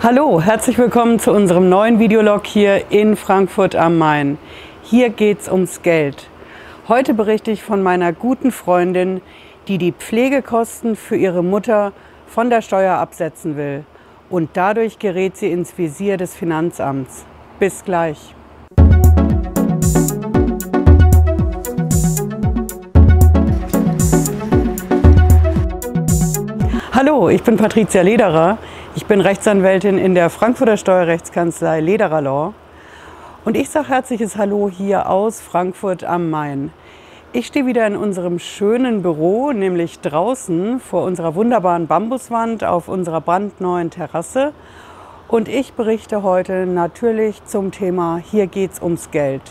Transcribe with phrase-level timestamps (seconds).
[0.00, 4.38] Hallo, herzlich willkommen zu unserem neuen Videolog hier in Frankfurt am Main.
[4.84, 6.30] Hier geht es ums Geld.
[6.86, 9.20] Heute berichte ich von meiner guten Freundin,
[9.66, 11.92] die die Pflegekosten für ihre Mutter
[12.28, 13.84] von der Steuer absetzen will.
[14.30, 17.26] Und dadurch gerät sie ins Visier des Finanzamts.
[17.58, 18.36] Bis gleich.
[26.92, 28.58] Hallo, ich bin Patricia Lederer.
[28.98, 32.52] Ich bin Rechtsanwältin in der Frankfurter Steuerrechtskanzlei Lederer Law.
[33.44, 36.72] Und ich sage herzliches Hallo hier aus Frankfurt am Main.
[37.32, 43.20] Ich stehe wieder in unserem schönen Büro, nämlich draußen vor unserer wunderbaren Bambuswand auf unserer
[43.20, 44.52] brandneuen Terrasse.
[45.28, 49.42] Und ich berichte heute natürlich zum Thema Hier geht's ums Geld.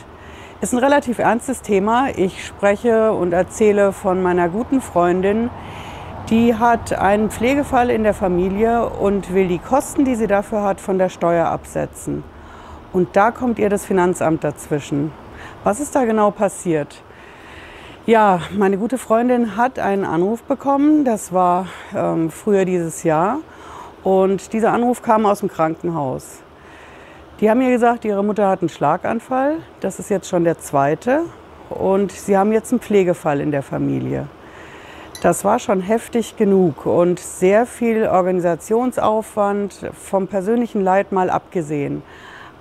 [0.59, 2.09] Ist ein relativ ernstes Thema.
[2.17, 5.49] Ich spreche und erzähle von meiner guten Freundin,
[6.29, 10.81] die hat einen Pflegefall in der Familie und will die Kosten, die sie dafür hat,
[10.81, 12.23] von der Steuer absetzen.
[12.91, 15.11] Und da kommt ihr das Finanzamt dazwischen.
[15.63, 17.01] Was ist da genau passiert?
[18.05, 21.05] Ja, meine gute Freundin hat einen Anruf bekommen.
[21.05, 23.39] Das war ähm, früher dieses Jahr.
[24.03, 26.39] Und dieser Anruf kam aus dem Krankenhaus.
[27.39, 29.57] Die haben mir gesagt, ihre Mutter hat einen Schlaganfall.
[29.79, 31.23] Das ist jetzt schon der zweite.
[31.69, 34.27] Und sie haben jetzt einen Pflegefall in der Familie.
[35.21, 42.03] Das war schon heftig genug und sehr viel Organisationsaufwand, vom persönlichen Leid mal abgesehen.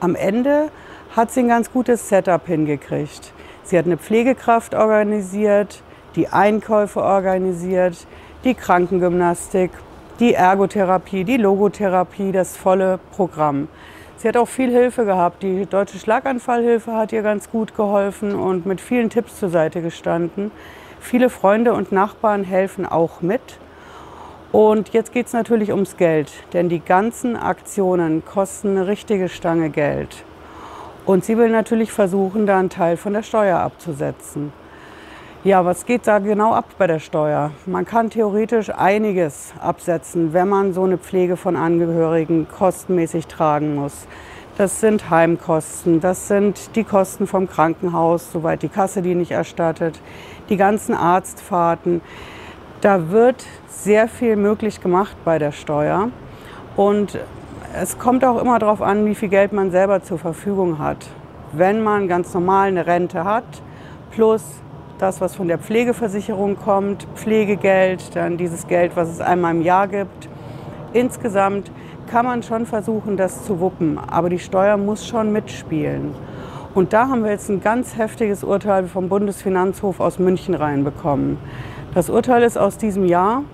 [0.01, 0.71] Am Ende
[1.15, 3.35] hat sie ein ganz gutes Setup hingekriegt.
[3.63, 5.83] Sie hat eine Pflegekraft organisiert,
[6.15, 8.07] die Einkäufe organisiert,
[8.43, 9.71] die Krankengymnastik,
[10.19, 13.69] die Ergotherapie, die Logotherapie, das volle Programm.
[14.17, 15.43] Sie hat auch viel Hilfe gehabt.
[15.43, 20.51] Die Deutsche Schlaganfallhilfe hat ihr ganz gut geholfen und mit vielen Tipps zur Seite gestanden.
[21.01, 23.59] Viele Freunde und Nachbarn helfen auch mit.
[24.53, 29.71] Und jetzt geht es natürlich ums Geld, denn die ganzen Aktionen kosten eine richtige Stange
[29.71, 30.25] Geld.
[31.05, 34.53] Und sie will natürlich versuchen, da einen Teil von der Steuer abzusetzen.
[35.45, 37.53] Ja, was geht da genau ab bei der Steuer?
[37.67, 44.09] Man kann theoretisch einiges absetzen, wenn man so eine Pflege von Angehörigen kostenmäßig tragen muss.
[44.59, 50.01] Das sind Heimkosten, das sind die Kosten vom Krankenhaus, soweit die Kasse die nicht erstattet
[50.49, 52.01] die ganzen Arztfahrten.
[52.81, 56.09] Da wird sehr viel möglich gemacht bei der Steuer.
[56.75, 57.19] Und
[57.79, 61.07] es kommt auch immer darauf an, wie viel Geld man selber zur Verfügung hat.
[61.53, 63.45] Wenn man ganz normal eine Rente hat,
[64.11, 64.43] plus
[64.97, 69.87] das, was von der Pflegeversicherung kommt, Pflegegeld, dann dieses Geld, was es einmal im Jahr
[69.87, 70.31] gibt.
[70.95, 71.71] Insgesamt
[72.07, 76.15] kann man schon versuchen, das zu wuppen, aber die Steuer muss schon mitspielen.
[76.75, 81.39] Und da haben wir jetzt ein ganz heftiges Urteil vom Bundesfinanzhof aus München reinbekommen.
[81.95, 83.45] Das Urteil ist aus diesem Jahr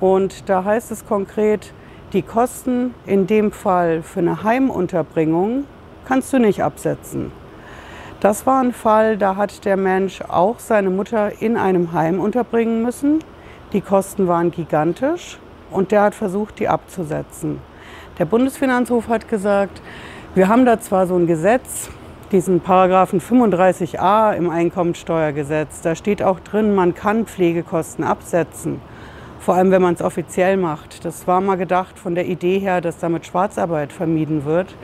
[0.00, 1.72] und da heißt es konkret,
[2.12, 5.64] die Kosten in dem Fall für eine Heimunterbringung
[6.06, 7.32] kannst du nicht absetzen.
[8.20, 12.82] Das war ein Fall, da hat der Mensch auch seine Mutter in einem Heim unterbringen
[12.82, 13.20] müssen.
[13.72, 15.38] Die Kosten waren gigantisch
[15.70, 17.60] und der hat versucht, die abzusetzen.
[18.18, 19.80] Der Bundesfinanzhof hat gesagt,
[20.34, 21.88] wir haben da zwar so ein Gesetz,
[22.32, 25.82] diesen Paragraphen 35a im Einkommensteuergesetz.
[25.82, 28.80] Da steht auch drin, man kann Pflegekosten absetzen,
[29.38, 31.04] vor allem wenn man es offiziell macht.
[31.04, 34.74] Das war mal gedacht von der Idee her, dass damit Schwarzarbeit vermieden wird.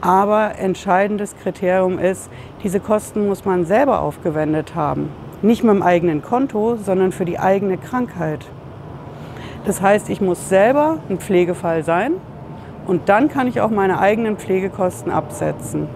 [0.00, 2.28] Aber entscheidendes Kriterium ist,
[2.64, 5.10] diese Kosten muss man selber aufgewendet haben.
[5.40, 8.44] Nicht mit dem eigenen Konto, sondern für die eigene Krankheit.
[9.64, 12.14] Das heißt, ich muss selber ein Pflegefall sein
[12.86, 15.88] und dann kann ich auch meine eigenen Pflegekosten absetzen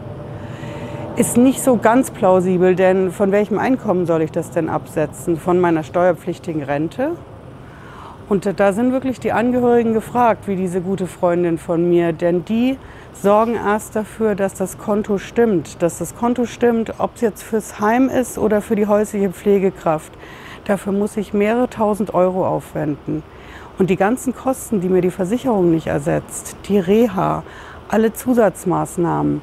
[1.21, 5.37] ist nicht so ganz plausibel, denn von welchem Einkommen soll ich das denn absetzen?
[5.37, 7.11] Von meiner steuerpflichtigen Rente?
[8.31, 12.79] Und da sind wirklich die Angehörigen gefragt, wie diese gute Freundin von mir, denn die
[13.13, 17.81] sorgen erst dafür, dass das Konto stimmt, dass das Konto stimmt, ob es jetzt fürs
[17.81, 20.13] Heim ist oder für die häusliche Pflegekraft.
[20.65, 23.23] Dafür muss ich mehrere tausend Euro aufwenden.
[23.81, 27.45] Und die ganzen Kosten, die mir die Versicherung nicht ersetzt, die Reha,
[27.89, 29.41] alle Zusatzmaßnahmen,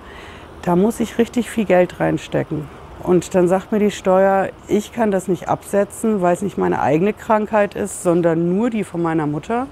[0.61, 2.69] da muss ich richtig viel Geld reinstecken.
[3.01, 6.83] Und dann sagt mir die Steuer, ich kann das nicht absetzen, weil es nicht meine
[6.83, 9.65] eigene Krankheit ist, sondern nur die von meiner Mutter.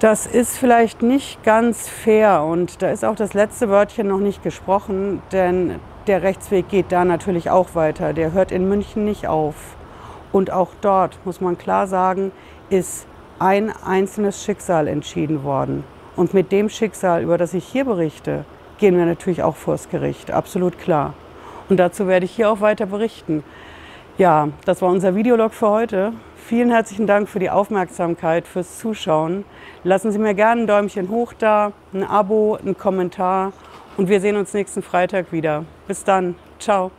[0.00, 4.42] Das ist vielleicht nicht ganz fair und da ist auch das letzte Wörtchen noch nicht
[4.42, 5.76] gesprochen, denn
[6.08, 8.12] der Rechtsweg geht da natürlich auch weiter.
[8.12, 9.54] Der hört in München nicht auf.
[10.30, 12.32] Und auch dort, muss man klar sagen,
[12.70, 13.06] ist
[13.38, 15.84] ein einzelnes Schicksal entschieden worden.
[16.16, 18.44] Und mit dem Schicksal, über das ich hier berichte,
[18.78, 21.14] gehen wir natürlich auch vors Gericht, absolut klar.
[21.68, 23.44] Und dazu werde ich hier auch weiter berichten.
[24.16, 26.12] Ja, das war unser Videolog für heute.
[26.36, 29.44] Vielen herzlichen Dank für die Aufmerksamkeit, fürs Zuschauen.
[29.84, 33.52] Lassen Sie mir gerne ein Däumchen hoch da, ein Abo, einen Kommentar
[33.96, 35.64] und wir sehen uns nächsten Freitag wieder.
[35.86, 36.34] Bis dann.
[36.58, 36.90] Ciao.